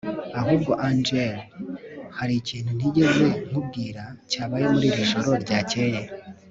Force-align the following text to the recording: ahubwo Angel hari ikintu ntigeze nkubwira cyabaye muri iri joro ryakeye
ahubwo 0.39 0.71
Angel 0.87 1.35
hari 2.17 2.33
ikintu 2.41 2.69
ntigeze 2.77 3.27
nkubwira 3.49 4.03
cyabaye 4.31 4.65
muri 4.73 4.85
iri 4.91 5.03
joro 5.11 5.29
ryakeye 5.43 6.01